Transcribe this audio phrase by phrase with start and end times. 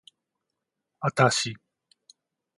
[0.99, 1.55] あたし